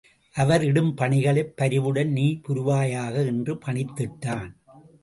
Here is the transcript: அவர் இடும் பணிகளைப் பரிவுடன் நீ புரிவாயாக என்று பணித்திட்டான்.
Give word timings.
அவர் 0.35 0.63
இடும் 0.63 0.93
பணிகளைப் 0.95 1.57
பரிவுடன் 1.57 2.11
நீ 2.11 2.41
புரிவாயாக 2.47 3.25
என்று 3.25 3.55
பணித்திட்டான். 3.65 4.51